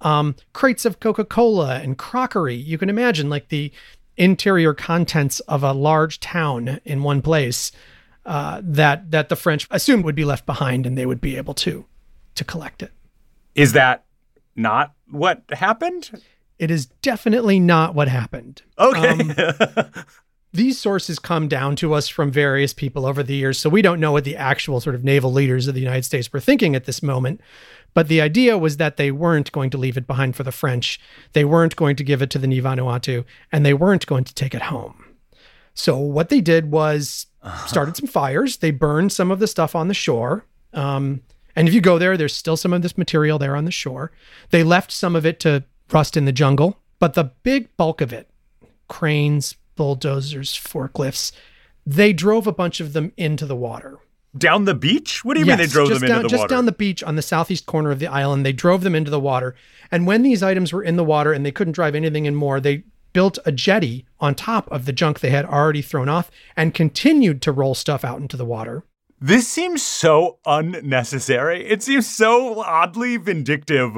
um, 0.01 0.35
crates 0.53 0.85
of 0.85 0.99
coca-cola 0.99 1.75
and 1.75 1.97
crockery. 1.97 2.55
You 2.55 2.77
can 2.77 2.89
imagine 2.89 3.29
like 3.29 3.49
the 3.49 3.71
interior 4.17 4.73
contents 4.73 5.39
of 5.41 5.63
a 5.63 5.71
large 5.71 6.19
town 6.19 6.79
in 6.83 7.03
one 7.03 7.21
place 7.21 7.71
uh, 8.25 8.61
that 8.63 9.11
that 9.11 9.29
the 9.29 9.35
french 9.35 9.67
assumed 9.71 10.03
would 10.03 10.15
be 10.15 10.25
left 10.25 10.45
behind 10.45 10.85
and 10.85 10.97
they 10.97 11.05
would 11.05 11.21
be 11.21 11.37
able 11.37 11.53
to 11.55 11.85
to 12.35 12.43
collect 12.43 12.83
it. 12.83 12.91
Is 13.55 13.73
that 13.73 14.05
not 14.55 14.93
what 15.09 15.43
happened? 15.51 16.21
It 16.59 16.69
is 16.69 16.85
definitely 16.85 17.59
not 17.59 17.95
what 17.95 18.07
happened. 18.07 18.61
Okay. 18.77 19.09
Um, 19.09 19.33
these 20.53 20.79
sources 20.79 21.17
come 21.17 21.47
down 21.47 21.75
to 21.77 21.93
us 21.93 22.07
from 22.09 22.31
various 22.31 22.73
people 22.73 23.05
over 23.05 23.23
the 23.23 23.35
years. 23.35 23.57
So 23.57 23.69
we 23.69 23.81
don't 23.81 23.99
know 23.99 24.11
what 24.11 24.25
the 24.25 24.35
actual 24.35 24.81
sort 24.81 24.95
of 24.95 25.03
naval 25.03 25.31
leaders 25.31 25.67
of 25.67 25.75
the 25.75 25.81
United 25.81 26.03
States 26.03 26.31
were 26.31 26.41
thinking 26.41 26.75
at 26.75 26.85
this 26.85 27.01
moment. 27.01 27.41
But 27.93 28.07
the 28.07 28.21
idea 28.21 28.57
was 28.57 28.77
that 28.77 28.97
they 28.97 29.11
weren't 29.11 29.51
going 29.51 29.69
to 29.71 29.77
leave 29.77 29.97
it 29.97 30.07
behind 30.07 30.35
for 30.35 30.43
the 30.43 30.51
French. 30.51 30.99
They 31.33 31.45
weren't 31.45 31.75
going 31.75 31.95
to 31.97 32.03
give 32.03 32.21
it 32.21 32.29
to 32.31 32.39
the 32.39 32.47
Ni 32.47 32.61
Vanuatu, 32.61 33.25
and 33.51 33.65
they 33.65 33.73
weren't 33.73 34.05
going 34.05 34.23
to 34.23 34.33
take 34.33 34.53
it 34.53 34.63
home. 34.63 35.05
So 35.73 35.97
what 35.97 36.29
they 36.29 36.41
did 36.41 36.71
was 36.71 37.27
uh-huh. 37.41 37.67
started 37.67 37.97
some 37.97 38.07
fires. 38.07 38.57
They 38.57 38.71
burned 38.71 39.11
some 39.11 39.31
of 39.31 39.39
the 39.39 39.47
stuff 39.47 39.75
on 39.75 39.87
the 39.87 39.93
shore. 39.93 40.45
Um, 40.73 41.21
and 41.55 41.67
if 41.67 41.73
you 41.73 41.81
go 41.81 41.97
there, 41.97 42.15
there's 42.15 42.35
still 42.35 42.57
some 42.57 42.73
of 42.73 42.81
this 42.81 42.97
material 42.97 43.37
there 43.37 43.55
on 43.55 43.65
the 43.65 43.71
shore. 43.71 44.11
They 44.51 44.63
left 44.63 44.91
some 44.91 45.15
of 45.15 45.25
it 45.25 45.39
to 45.41 45.63
rust 45.91 46.15
in 46.15 46.25
the 46.25 46.31
jungle, 46.31 46.79
but 46.99 47.13
the 47.13 47.25
big 47.43 47.75
bulk 47.75 47.99
of 47.99 48.13
it, 48.13 48.29
cranes, 48.87 49.55
bulldozers, 49.75 50.53
forklifts. 50.53 51.31
They 51.85 52.13
drove 52.13 52.47
a 52.47 52.51
bunch 52.51 52.79
of 52.79 52.93
them 52.93 53.11
into 53.17 53.45
the 53.45 53.55
water. 53.55 53.99
Down 54.37 54.65
the 54.65 54.75
beach? 54.75 55.25
What 55.25 55.33
do 55.33 55.41
you 55.41 55.45
yes, 55.45 55.57
mean 55.57 55.67
they 55.67 55.71
drove 55.71 55.89
them 55.89 56.01
down, 56.01 56.11
into 56.11 56.23
the 56.23 56.29
just 56.29 56.39
water? 56.39 56.47
Just 56.47 56.49
down 56.49 56.65
the 56.65 56.71
beach 56.71 57.03
on 57.03 57.15
the 57.15 57.21
southeast 57.21 57.65
corner 57.65 57.91
of 57.91 57.99
the 57.99 58.07
island. 58.07 58.45
They 58.45 58.53
drove 58.53 58.81
them 58.83 58.95
into 58.95 59.11
the 59.11 59.19
water. 59.19 59.55
And 59.91 60.07
when 60.07 60.23
these 60.23 60.41
items 60.41 60.71
were 60.71 60.83
in 60.83 60.95
the 60.95 61.03
water 61.03 61.33
and 61.33 61.45
they 61.45 61.51
couldn't 61.51 61.73
drive 61.73 61.95
anything 61.95 62.25
in 62.25 62.35
more, 62.35 62.59
they 62.61 62.83
built 63.13 63.39
a 63.45 63.51
jetty 63.51 64.05
on 64.21 64.35
top 64.35 64.71
of 64.71 64.85
the 64.85 64.93
junk 64.93 65.19
they 65.19 65.31
had 65.31 65.45
already 65.45 65.81
thrown 65.81 66.07
off 66.07 66.31
and 66.55 66.73
continued 66.73 67.41
to 67.41 67.51
roll 67.51 67.75
stuff 67.75 68.05
out 68.05 68.21
into 68.21 68.37
the 68.37 68.45
water. 68.45 68.85
This 69.23 69.47
seems 69.47 69.83
so 69.83 70.39
unnecessary. 70.47 71.63
It 71.63 71.83
seems 71.83 72.07
so 72.07 72.59
oddly 72.61 73.17
vindictive 73.17 73.95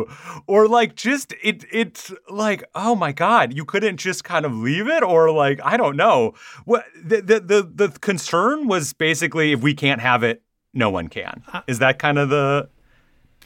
or 0.47 0.67
like 0.67 0.95
just 0.95 1.33
it 1.41 1.63
it's 1.71 2.11
like 2.29 2.65
oh 2.75 2.93
my 2.93 3.13
god, 3.13 3.53
you 3.53 3.63
couldn't 3.63 3.97
just 3.97 4.25
kind 4.25 4.45
of 4.45 4.53
leave 4.53 4.89
it 4.89 5.01
or 5.01 5.31
like 5.31 5.61
I 5.63 5.77
don't 5.77 5.95
know. 5.95 6.33
What 6.65 6.83
the 7.01 7.21
the 7.21 7.39
the, 7.39 7.87
the 7.87 7.99
concern 7.99 8.67
was 8.67 8.91
basically 8.91 9.53
if 9.53 9.61
we 9.61 9.73
can't 9.73 10.01
have 10.01 10.23
it, 10.23 10.41
no 10.73 10.89
one 10.89 11.07
can. 11.07 11.41
Uh, 11.53 11.61
Is 11.67 11.79
that 11.79 11.99
kind 11.99 12.19
of 12.19 12.27
the 12.27 12.67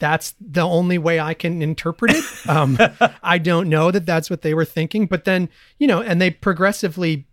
that's 0.00 0.34
the 0.40 0.62
only 0.62 0.98
way 0.98 1.20
I 1.20 1.34
can 1.34 1.62
interpret 1.62 2.12
it. 2.12 2.24
Um, 2.48 2.76
I 3.22 3.38
don't 3.38 3.68
know 3.68 3.92
that 3.92 4.04
that's 4.04 4.30
what 4.30 4.42
they 4.42 4.54
were 4.54 4.64
thinking, 4.64 5.06
but 5.06 5.24
then 5.24 5.48
you 5.78 5.86
know, 5.86 6.02
and 6.02 6.20
they 6.20 6.30
progressively 6.30 7.28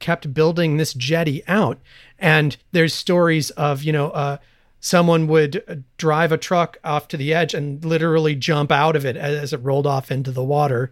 kept 0.00 0.32
building 0.34 0.78
this 0.78 0.94
jetty 0.94 1.46
out, 1.46 1.78
and 2.20 2.56
there's 2.72 2.94
stories 2.94 3.50
of 3.50 3.82
you 3.82 3.92
know. 3.92 4.10
Uh, 4.10 4.36
someone 4.80 5.26
would 5.28 5.84
drive 5.98 6.32
a 6.32 6.38
truck 6.38 6.78
off 6.82 7.06
to 7.06 7.18
the 7.18 7.34
edge 7.34 7.52
and 7.52 7.84
literally 7.84 8.34
jump 8.34 8.72
out 8.72 8.96
of 8.96 9.04
it 9.04 9.16
as 9.16 9.52
it 9.52 9.62
rolled 9.62 9.86
off 9.86 10.10
into 10.10 10.30
the 10.30 10.42
water. 10.42 10.90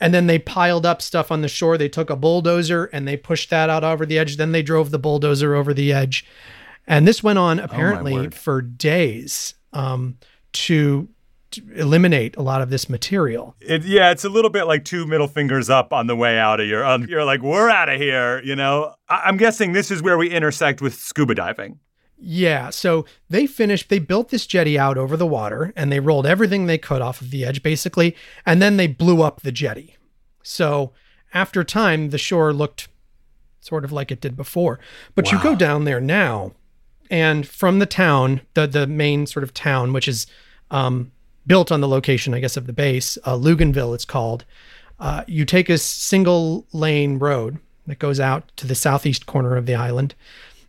And 0.00 0.12
then 0.12 0.26
they 0.26 0.38
piled 0.38 0.84
up 0.84 1.00
stuff 1.00 1.30
on 1.30 1.42
the 1.42 1.48
shore. 1.48 1.78
They 1.78 1.88
took 1.88 2.10
a 2.10 2.16
bulldozer 2.16 2.86
and 2.86 3.06
they 3.06 3.16
pushed 3.16 3.50
that 3.50 3.70
out 3.70 3.84
over 3.84 4.04
the 4.04 4.18
edge. 4.18 4.36
Then 4.36 4.52
they 4.52 4.62
drove 4.62 4.90
the 4.90 4.98
bulldozer 4.98 5.54
over 5.54 5.72
the 5.72 5.92
edge. 5.92 6.26
And 6.86 7.06
this 7.06 7.22
went 7.22 7.38
on 7.38 7.60
apparently 7.60 8.16
oh 8.16 8.30
for 8.30 8.62
days 8.62 9.54
um, 9.72 10.16
to, 10.54 11.02
to, 11.02 11.08
eliminate 11.74 12.36
a 12.36 12.42
lot 12.42 12.62
of 12.62 12.70
this 12.70 12.88
material. 12.88 13.54
It, 13.60 13.84
yeah, 13.84 14.10
it's 14.10 14.24
a 14.24 14.28
little 14.28 14.50
bit 14.50 14.64
like 14.64 14.84
two 14.84 15.06
middle 15.06 15.28
fingers 15.28 15.70
up 15.70 15.92
on 15.92 16.06
the 16.06 16.16
way 16.16 16.38
out 16.38 16.60
of 16.60 16.66
your. 16.66 16.84
Um, 16.84 17.06
you're 17.06 17.24
like, 17.24 17.42
we're 17.42 17.70
out 17.70 17.88
of 17.88 18.00
here. 18.00 18.40
You 18.42 18.56
know, 18.56 18.94
I, 19.08 19.22
I'm 19.26 19.36
guessing 19.36 19.72
this 19.72 19.90
is 19.90 20.02
where 20.02 20.18
we 20.18 20.30
intersect 20.30 20.80
with 20.80 20.94
scuba 20.94 21.34
diving. 21.34 21.78
Yeah, 22.22 22.68
so 22.68 23.06
they 23.30 23.46
finished, 23.46 23.88
they 23.88 23.98
built 23.98 24.28
this 24.28 24.46
jetty 24.46 24.78
out 24.78 24.98
over 24.98 25.16
the 25.16 25.26
water 25.26 25.72
and 25.74 25.90
they 25.90 26.00
rolled 26.00 26.26
everything 26.26 26.66
they 26.66 26.76
could 26.76 27.00
off 27.00 27.22
of 27.22 27.30
the 27.30 27.46
edge 27.46 27.62
basically, 27.62 28.14
and 28.44 28.60
then 28.60 28.76
they 28.76 28.86
blew 28.86 29.22
up 29.22 29.40
the 29.40 29.52
jetty. 29.52 29.96
So 30.42 30.92
after 31.32 31.64
time, 31.64 32.10
the 32.10 32.18
shore 32.18 32.52
looked 32.52 32.88
sort 33.60 33.84
of 33.84 33.92
like 33.92 34.10
it 34.10 34.20
did 34.20 34.36
before. 34.36 34.78
But 35.14 35.26
wow. 35.26 35.32
you 35.32 35.42
go 35.42 35.54
down 35.54 35.84
there 35.84 36.00
now, 36.00 36.52
and 37.10 37.46
from 37.48 37.78
the 37.78 37.86
town, 37.86 38.42
the 38.54 38.66
the 38.66 38.86
main 38.86 39.26
sort 39.26 39.42
of 39.42 39.54
town, 39.54 39.92
which 39.92 40.08
is 40.08 40.26
um, 40.70 41.12
built 41.46 41.72
on 41.72 41.80
the 41.80 41.88
location, 41.88 42.34
I 42.34 42.40
guess, 42.40 42.56
of 42.56 42.66
the 42.66 42.72
base, 42.72 43.18
uh, 43.24 43.36
Luganville, 43.36 43.94
it's 43.94 44.04
called. 44.04 44.44
Uh, 44.98 45.24
you 45.26 45.44
take 45.44 45.68
a 45.68 45.78
single 45.78 46.66
lane 46.72 47.18
road 47.18 47.58
that 47.86 47.98
goes 47.98 48.20
out 48.20 48.50
to 48.56 48.66
the 48.66 48.74
southeast 48.74 49.26
corner 49.26 49.56
of 49.56 49.66
the 49.66 49.74
island, 49.74 50.14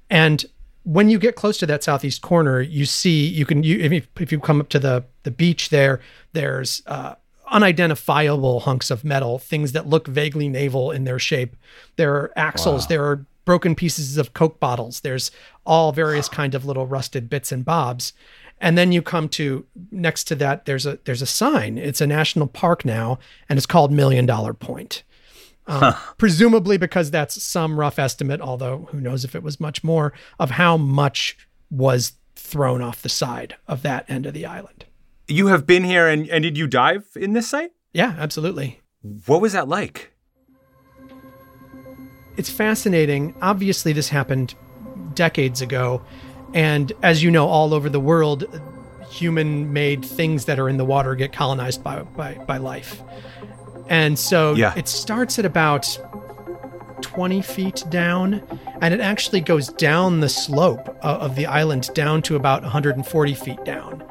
and 0.09 0.45
when 0.83 1.09
you 1.09 1.19
get 1.19 1.35
close 1.35 1.57
to 1.59 1.65
that 1.67 1.83
southeast 1.83 2.21
corner, 2.21 2.61
you 2.61 2.85
see 2.85 3.27
you 3.27 3.45
can 3.45 3.63
you 3.63 3.79
if 3.79 3.91
you, 3.91 4.01
if 4.19 4.31
you 4.31 4.39
come 4.39 4.59
up 4.59 4.69
to 4.69 4.79
the 4.79 5.03
the 5.23 5.31
beach 5.31 5.69
there, 5.69 5.99
there's 6.33 6.81
uh, 6.87 7.15
unidentifiable 7.51 8.61
hunks 8.61 8.89
of 8.89 9.03
metal, 9.03 9.37
things 9.37 9.73
that 9.73 9.87
look 9.87 10.07
vaguely 10.07 10.49
naval 10.49 10.91
in 10.91 11.03
their 11.03 11.19
shape. 11.19 11.55
There 11.97 12.13
are 12.15 12.31
axles, 12.35 12.83
wow. 12.83 12.87
there 12.87 13.05
are 13.05 13.25
broken 13.45 13.75
pieces 13.75 14.17
of 14.17 14.33
Coke 14.33 14.59
bottles. 14.59 15.01
There's 15.01 15.31
all 15.65 15.91
various 15.91 16.27
kind 16.27 16.55
of 16.55 16.65
little 16.65 16.87
rusted 16.87 17.29
bits 17.29 17.51
and 17.51 17.63
bobs. 17.63 18.13
And 18.59 18.77
then 18.77 18.91
you 18.91 19.01
come 19.01 19.27
to 19.29 19.65
next 19.91 20.25
to 20.25 20.35
that, 20.35 20.65
there's 20.65 20.85
a 20.85 20.99
there's 21.05 21.21
a 21.21 21.27
sign. 21.27 21.77
It's 21.77 22.01
a 22.01 22.07
national 22.07 22.47
park 22.47 22.85
now, 22.85 23.17
and 23.49 23.57
it's 23.57 23.65
called 23.65 23.91
Million 23.91 24.25
Dollar 24.25 24.53
Point. 24.53 25.03
Um, 25.67 25.79
huh. 25.79 26.13
Presumably 26.17 26.77
because 26.77 27.11
that's 27.11 27.41
some 27.41 27.79
rough 27.79 27.97
estimate, 27.97 28.41
although 28.41 28.87
who 28.91 28.99
knows 28.99 29.23
if 29.23 29.35
it 29.35 29.43
was 29.43 29.59
much 29.59 29.83
more, 29.83 30.13
of 30.39 30.51
how 30.51 30.77
much 30.77 31.37
was 31.69 32.13
thrown 32.35 32.81
off 32.81 33.01
the 33.01 33.09
side 33.09 33.55
of 33.67 33.81
that 33.83 34.09
end 34.09 34.25
of 34.25 34.33
the 34.33 34.45
island. 34.45 34.85
You 35.27 35.47
have 35.47 35.65
been 35.65 35.83
here 35.83 36.07
and, 36.07 36.27
and 36.29 36.43
did 36.43 36.57
you 36.57 36.67
dive 36.67 37.05
in 37.15 37.33
this 37.33 37.47
site? 37.47 37.71
Yeah, 37.93 38.15
absolutely. 38.17 38.81
What 39.25 39.41
was 39.41 39.53
that 39.53 39.67
like? 39.67 40.11
It's 42.37 42.49
fascinating. 42.49 43.35
Obviously, 43.41 43.93
this 43.93 44.09
happened 44.09 44.55
decades 45.13 45.61
ago. 45.61 46.01
And 46.53 46.91
as 47.01 47.23
you 47.23 47.31
know, 47.31 47.47
all 47.47 47.73
over 47.73 47.89
the 47.89 47.99
world, 47.99 48.45
human 49.09 49.71
made 49.73 50.03
things 50.03 50.45
that 50.45 50.59
are 50.59 50.69
in 50.69 50.77
the 50.77 50.85
water 50.85 51.15
get 51.15 51.33
colonized 51.33 51.83
by, 51.83 52.01
by, 52.03 52.35
by 52.47 52.57
life. 52.57 53.01
And 53.89 54.17
so 54.17 54.53
yeah. 54.53 54.73
it 54.77 54.87
starts 54.87 55.37
at 55.37 55.45
about 55.45 55.99
20 57.01 57.41
feet 57.41 57.83
down, 57.89 58.41
and 58.81 58.93
it 58.93 58.99
actually 58.99 59.41
goes 59.41 59.69
down 59.69 60.21
the 60.21 60.29
slope 60.29 60.97
of 61.01 61.35
the 61.35 61.45
island 61.45 61.89
down 61.93 62.21
to 62.23 62.35
about 62.35 62.61
140 62.61 63.33
feet 63.33 63.63
down. 63.65 64.03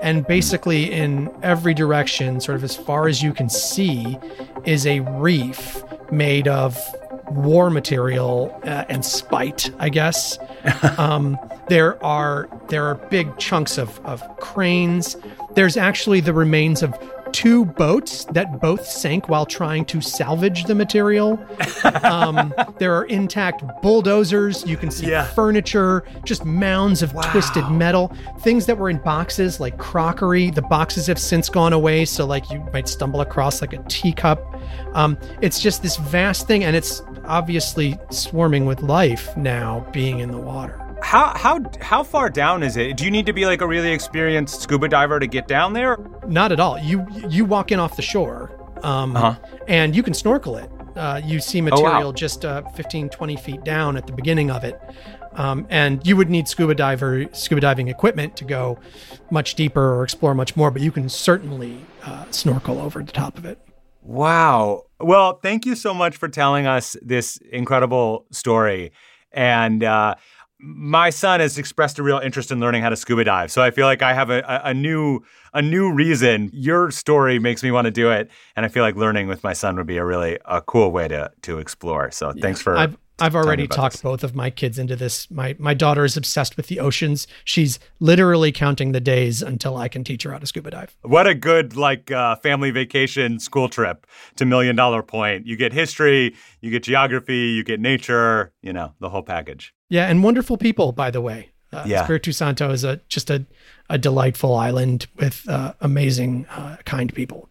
And 0.00 0.18
hmm. 0.18 0.28
basically, 0.28 0.90
in 0.90 1.30
every 1.42 1.74
direction, 1.74 2.40
sort 2.40 2.56
of 2.56 2.64
as 2.64 2.76
far 2.76 3.06
as 3.06 3.22
you 3.22 3.32
can 3.32 3.48
see, 3.48 4.18
is 4.64 4.86
a 4.86 5.00
reef 5.00 5.82
made 6.10 6.48
of 6.48 6.76
war 7.30 7.70
material 7.70 8.58
uh, 8.64 8.84
and 8.88 9.04
spite, 9.04 9.70
I 9.78 9.88
guess. 9.88 10.38
um, 10.98 11.38
there 11.68 12.02
are 12.04 12.48
there 12.68 12.84
are 12.86 12.96
big 12.96 13.36
chunks 13.38 13.78
of, 13.78 14.00
of 14.04 14.22
cranes. 14.38 15.16
There's 15.54 15.76
actually 15.76 16.20
the 16.20 16.32
remains 16.32 16.82
of 16.82 16.98
two 17.32 17.64
boats 17.64 18.24
that 18.26 18.60
both 18.60 18.84
sank 18.84 19.28
while 19.28 19.46
trying 19.46 19.84
to 19.86 20.00
salvage 20.00 20.64
the 20.64 20.74
material. 20.74 21.38
Um, 22.02 22.54
there 22.78 22.94
are 22.94 23.04
intact 23.04 23.62
bulldozers. 23.82 24.66
You 24.66 24.76
can 24.76 24.90
see 24.90 25.10
yeah. 25.10 25.24
furniture, 25.24 26.04
just 26.24 26.44
mounds 26.44 27.02
of 27.02 27.12
wow. 27.14 27.22
twisted 27.22 27.68
metal, 27.70 28.12
things 28.40 28.66
that 28.66 28.78
were 28.78 28.90
in 28.90 28.98
boxes 28.98 29.60
like 29.60 29.78
crockery. 29.78 30.50
The 30.50 30.62
boxes 30.62 31.06
have 31.06 31.18
since 31.18 31.48
gone 31.48 31.72
away, 31.72 32.04
so 32.04 32.26
like 32.26 32.50
you 32.50 32.60
might 32.72 32.88
stumble 32.88 33.20
across 33.20 33.60
like 33.60 33.72
a 33.72 33.82
teacup. 33.88 34.42
Um, 34.94 35.18
it's 35.40 35.60
just 35.60 35.82
this 35.82 35.96
vast 35.96 36.46
thing, 36.46 36.64
and 36.64 36.76
it's 36.76 37.02
obviously 37.24 37.98
swarming 38.10 38.66
with 38.66 38.82
life 38.82 39.36
now, 39.36 39.86
being 39.92 40.20
in 40.20 40.30
the 40.30 40.38
water. 40.38 40.80
How 41.02 41.28
how 41.36 41.60
how 41.80 42.02
far 42.02 42.28
down 42.28 42.62
is 42.62 42.76
it? 42.76 42.96
Do 42.96 43.04
you 43.04 43.10
need 43.10 43.26
to 43.26 43.32
be 43.32 43.46
like 43.46 43.62
a 43.62 43.66
really 43.66 43.90
experienced 43.90 44.60
scuba 44.60 44.88
diver 44.88 45.18
to 45.18 45.26
get 45.26 45.48
down 45.48 45.72
there? 45.72 45.98
Not 46.26 46.52
at 46.52 46.60
all. 46.60 46.78
You 46.78 47.06
you 47.28 47.44
walk 47.44 47.72
in 47.72 47.78
off 47.78 47.96
the 47.96 48.02
shore, 48.02 48.52
um, 48.82 49.16
uh-huh. 49.16 49.38
and 49.66 49.96
you 49.96 50.02
can 50.02 50.14
snorkel 50.14 50.56
it. 50.56 50.70
Uh, 50.96 51.20
you 51.24 51.40
see 51.40 51.60
material 51.60 52.02
oh, 52.02 52.06
wow. 52.06 52.12
just 52.12 52.44
uh, 52.44 52.62
15, 52.70 53.08
20 53.10 53.36
feet 53.36 53.64
down 53.64 53.96
at 53.96 54.06
the 54.06 54.12
beginning 54.12 54.50
of 54.50 54.64
it. 54.64 54.80
Um, 55.32 55.66
and 55.70 56.04
you 56.06 56.16
would 56.16 56.28
need 56.28 56.48
scuba 56.48 56.74
diver 56.74 57.26
scuba 57.32 57.60
diving 57.60 57.88
equipment 57.88 58.36
to 58.36 58.44
go 58.44 58.78
much 59.30 59.54
deeper 59.54 59.94
or 59.94 60.02
explore 60.02 60.34
much 60.34 60.56
more, 60.56 60.70
but 60.70 60.82
you 60.82 60.90
can 60.90 61.08
certainly 61.08 61.78
uh, 62.04 62.24
snorkel 62.30 62.78
over 62.78 63.02
the 63.02 63.12
top 63.12 63.38
of 63.38 63.44
it. 63.44 63.58
Wow. 64.02 64.84
Well, 65.00 65.38
thank 65.42 65.66
you 65.66 65.74
so 65.74 65.94
much 65.94 66.16
for 66.16 66.28
telling 66.28 66.66
us 66.66 66.96
this 67.02 67.38
incredible 67.50 68.26
story. 68.30 68.92
And 69.32 69.82
uh, 69.82 70.16
my 70.58 71.10
son 71.10 71.40
has 71.40 71.56
expressed 71.58 71.98
a 71.98 72.02
real 72.02 72.18
interest 72.18 72.50
in 72.50 72.60
learning 72.60 72.82
how 72.82 72.90
to 72.90 72.96
scuba 72.96 73.24
dive. 73.24 73.50
So 73.50 73.62
I 73.62 73.70
feel 73.70 73.86
like 73.86 74.02
I 74.02 74.12
have 74.12 74.30
a, 74.30 74.40
a, 74.40 74.70
a, 74.70 74.74
new 74.74 75.20
a 75.54 75.62
new 75.62 75.92
reason. 75.92 76.50
Your 76.52 76.90
story 76.90 77.38
makes 77.38 77.62
me 77.62 77.70
want 77.70 77.86
to 77.86 77.90
do 77.90 78.10
it, 78.10 78.30
and 78.56 78.66
I 78.66 78.68
feel 78.68 78.82
like 78.82 78.96
learning 78.96 79.26
with 79.26 79.42
my 79.42 79.52
son 79.52 79.76
would 79.76 79.86
be 79.86 79.96
a 79.96 80.04
really 80.04 80.38
a 80.44 80.60
cool 80.60 80.92
way 80.92 81.08
to 81.08 81.30
to 81.42 81.58
explore. 81.58 82.10
So 82.10 82.32
yeah. 82.34 82.42
thanks 82.42 82.60
for. 82.60 82.76
I've 82.76 82.96
I've 83.20 83.34
already 83.34 83.66
talked 83.66 83.94
this. 83.94 84.02
both 84.02 84.24
of 84.24 84.34
my 84.34 84.50
kids 84.50 84.78
into 84.78 84.96
this. 84.96 85.30
My 85.30 85.56
my 85.58 85.74
daughter 85.74 86.04
is 86.04 86.16
obsessed 86.16 86.56
with 86.56 86.66
the 86.68 86.80
oceans. 86.80 87.26
She's 87.44 87.78
literally 87.98 88.52
counting 88.52 88.92
the 88.92 89.00
days 89.00 89.42
until 89.42 89.76
I 89.76 89.88
can 89.88 90.04
teach 90.04 90.22
her 90.22 90.32
how 90.32 90.38
to 90.38 90.46
scuba 90.46 90.70
dive. 90.70 90.96
What 91.02 91.26
a 91.26 91.34
good 91.34 91.76
like 91.76 92.10
uh, 92.10 92.36
family 92.36 92.70
vacation 92.70 93.38
school 93.38 93.68
trip 93.68 94.06
to 94.36 94.44
Million 94.44 94.76
Dollar 94.76 95.02
Point. 95.02 95.46
You 95.46 95.56
get 95.56 95.72
history, 95.72 96.34
you 96.60 96.70
get 96.70 96.82
geography, 96.82 97.48
you 97.50 97.64
get 97.64 97.80
nature. 97.80 98.52
You 98.62 98.72
know 98.72 98.94
the 99.00 99.10
whole 99.10 99.22
package. 99.22 99.74
Yeah, 99.88 100.06
and 100.06 100.22
wonderful 100.22 100.56
people, 100.56 100.92
by 100.92 101.10
the 101.10 101.20
way. 101.20 101.50
Uh, 101.72 101.84
yeah. 101.86 102.02
Espiritu 102.02 102.32
Santo 102.32 102.70
is 102.70 102.84
a 102.84 103.00
just 103.08 103.30
a, 103.30 103.46
a 103.88 103.98
delightful 103.98 104.54
island 104.56 105.06
with 105.16 105.48
uh, 105.48 105.74
amazing, 105.80 106.46
uh, 106.50 106.76
kind 106.84 107.14
people. 107.14 107.49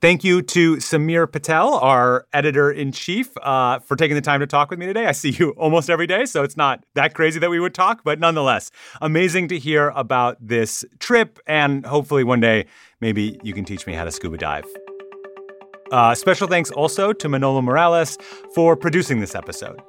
Thank 0.00 0.22
you 0.22 0.42
to 0.42 0.76
Samir 0.76 1.30
Patel, 1.30 1.74
our 1.74 2.26
editor 2.32 2.70
in 2.70 2.92
chief, 2.92 3.36
uh, 3.42 3.80
for 3.80 3.96
taking 3.96 4.14
the 4.14 4.20
time 4.20 4.38
to 4.38 4.46
talk 4.46 4.70
with 4.70 4.78
me 4.78 4.86
today. 4.86 5.06
I 5.06 5.12
see 5.12 5.30
you 5.30 5.50
almost 5.56 5.90
every 5.90 6.06
day, 6.06 6.24
so 6.24 6.44
it's 6.44 6.56
not 6.56 6.84
that 6.94 7.14
crazy 7.14 7.40
that 7.40 7.50
we 7.50 7.58
would 7.58 7.74
talk, 7.74 8.02
but 8.04 8.20
nonetheless, 8.20 8.70
amazing 9.00 9.48
to 9.48 9.58
hear 9.58 9.88
about 9.96 10.36
this 10.40 10.84
trip. 11.00 11.40
And 11.48 11.84
hopefully, 11.84 12.22
one 12.22 12.38
day, 12.38 12.66
maybe 13.00 13.40
you 13.42 13.52
can 13.52 13.64
teach 13.64 13.88
me 13.88 13.94
how 13.94 14.04
to 14.04 14.12
scuba 14.12 14.36
dive. 14.36 14.66
Uh, 15.90 16.14
special 16.14 16.46
thanks 16.46 16.70
also 16.70 17.12
to 17.12 17.28
Manolo 17.28 17.60
Morales 17.60 18.18
for 18.54 18.76
producing 18.76 19.18
this 19.18 19.34
episode. 19.34 19.80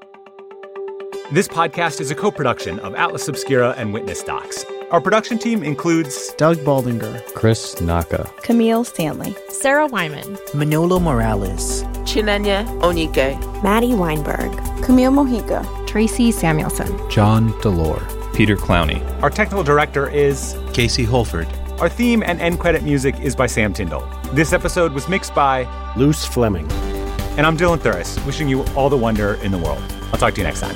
This 1.32 1.48
podcast 1.48 2.02
is 2.02 2.10
a 2.10 2.16
co 2.16 2.32
production 2.32 2.80
of 2.80 2.96
Atlas 2.96 3.28
Obscura 3.28 3.76
and 3.78 3.94
Witness 3.94 4.24
Docs. 4.24 4.66
Our 4.92 5.00
production 5.00 5.38
team 5.38 5.62
includes 5.62 6.34
Doug 6.34 6.58
Baldinger, 6.58 7.24
Chris 7.36 7.80
Naka, 7.80 8.28
Camille 8.42 8.84
Stanley, 8.84 9.36
Sarah 9.50 9.86
Wyman, 9.86 10.36
Manolo 10.56 11.00
Morales, 11.00 11.84
Chinenya 12.10 12.66
Onike, 12.82 13.38
Maddie 13.62 13.94
Weinberg, 13.94 14.52
Camille 14.84 15.12
Mojica, 15.12 15.64
Tracy 15.86 16.32
Samuelson, 16.32 16.88
John 17.08 17.52
Delore, 17.62 18.02
Peter 18.34 18.56
Clowney. 18.56 19.00
Our 19.22 19.30
technical 19.30 19.64
director 19.64 20.10
is 20.10 20.58
Casey 20.74 21.04
Holford. 21.04 21.48
Our 21.80 21.90
theme 21.90 22.24
and 22.26 22.42
end 22.42 22.60
credit 22.60 22.82
music 22.82 23.14
is 23.20 23.36
by 23.36 23.46
Sam 23.46 23.74
Tyndall. 23.74 24.10
This 24.34 24.54
episode 24.54 24.94
was 24.94 25.08
mixed 25.08 25.36
by 25.36 25.68
Luce 25.98 26.26
Fleming. 26.26 26.70
And 27.38 27.46
I'm 27.46 27.58
Dylan 27.58 27.78
Thuras, 27.78 28.26
wishing 28.26 28.50
you 28.50 28.64
all 28.76 28.90
the 28.90 28.98
wonder 28.98 29.36
in 29.36 29.52
the 29.52 29.60
world. 29.60 29.84
I'll 30.12 30.18
talk 30.18 30.34
to 30.34 30.42
you 30.42 30.48
next 30.48 30.62
time. 30.62 30.76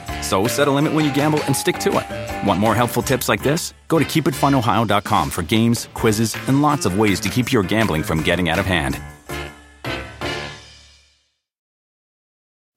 So 0.31 0.47
set 0.47 0.69
a 0.69 0.71
limit 0.71 0.93
when 0.93 1.03
you 1.03 1.13
gamble 1.13 1.43
and 1.43 1.53
stick 1.53 1.77
to 1.79 1.89
it. 1.99 2.47
Want 2.47 2.57
more 2.57 2.73
helpful 2.73 3.03
tips 3.03 3.27
like 3.27 3.43
this? 3.43 3.73
Go 3.89 3.99
to 3.99 4.05
keepitfunohio.com 4.05 5.29
for 5.29 5.41
games, 5.41 5.89
quizzes, 5.93 6.37
and 6.47 6.61
lots 6.61 6.85
of 6.85 6.97
ways 6.97 7.19
to 7.19 7.27
keep 7.27 7.51
your 7.51 7.63
gambling 7.63 8.01
from 8.01 8.23
getting 8.23 8.47
out 8.47 8.57
of 8.57 8.65
hand. 8.65 8.97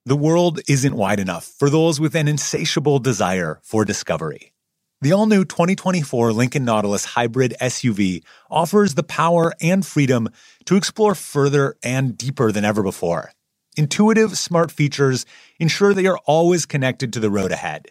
The 0.05 0.17
world 0.17 0.59
isn't 0.67 0.97
wide 0.97 1.21
enough 1.21 1.45
for 1.45 1.71
those 1.71 2.01
with 2.01 2.17
an 2.17 2.27
insatiable 2.27 2.99
desire 2.99 3.61
for 3.63 3.85
discovery. 3.85 4.53
The 5.01 5.13
all 5.13 5.27
new 5.27 5.45
2024 5.45 6.33
Lincoln 6.33 6.65
Nautilus 6.65 7.05
Hybrid 7.05 7.55
SUV 7.61 8.25
offers 8.51 8.95
the 8.95 9.05
power 9.05 9.53
and 9.61 9.87
freedom 9.87 10.29
to 10.65 10.75
explore 10.75 11.15
further 11.15 11.77
and 11.85 12.19
deeper 12.19 12.51
than 12.51 12.65
ever 12.65 12.83
before. 12.83 13.31
Intuitive, 13.77 14.39
smart 14.39 14.71
features 14.71 15.27
ensure 15.59 15.95
that 15.95 16.03
you're 16.03 16.21
always 16.27 16.67
connected 16.67 17.13
to 17.13 17.21
the 17.21 17.31
road 17.31 17.51
ahead. 17.51 17.91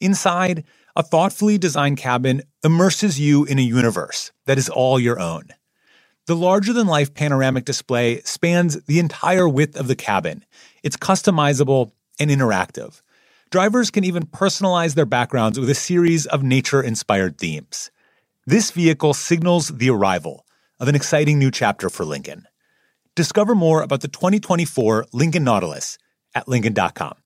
Inside, 0.00 0.64
a 0.96 1.02
thoughtfully 1.02 1.56
designed 1.56 1.98
cabin 1.98 2.42
immerses 2.64 3.20
you 3.20 3.44
in 3.44 3.58
a 3.58 3.62
universe 3.62 4.32
that 4.46 4.58
is 4.58 4.68
all 4.68 4.98
your 4.98 5.20
own. 5.20 5.48
The 6.26 6.34
larger 6.34 6.72
than 6.72 6.86
life 6.86 7.14
panoramic 7.14 7.64
display 7.64 8.22
spans 8.22 8.82
the 8.84 8.98
entire 8.98 9.48
width 9.48 9.78
of 9.78 9.88
the 9.88 9.96
cabin. 9.96 10.44
It's 10.82 10.96
customizable 10.96 11.92
and 12.18 12.30
interactive. 12.30 13.00
Drivers 13.50 13.90
can 13.90 14.04
even 14.04 14.24
personalize 14.24 14.94
their 14.94 15.06
backgrounds 15.06 15.58
with 15.58 15.70
a 15.70 15.74
series 15.74 16.26
of 16.26 16.42
nature 16.42 16.82
inspired 16.82 17.38
themes. 17.38 17.90
This 18.46 18.70
vehicle 18.70 19.14
signals 19.14 19.68
the 19.68 19.90
arrival 19.90 20.44
of 20.78 20.88
an 20.88 20.94
exciting 20.94 21.38
new 21.38 21.50
chapter 21.50 21.90
for 21.90 22.04
Lincoln. 22.04 22.46
Discover 23.20 23.54
more 23.54 23.82
about 23.82 24.00
the 24.00 24.08
2024 24.08 25.08
Lincoln 25.12 25.44
Nautilus 25.44 25.98
at 26.34 26.48
Lincoln.com. 26.48 27.18